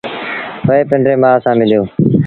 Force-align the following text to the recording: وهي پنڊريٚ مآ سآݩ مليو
وهي 0.67 0.83
پنڊريٚ 0.89 1.19
مآ 1.23 1.31
سآݩ 1.43 1.57
مليو 1.59 1.83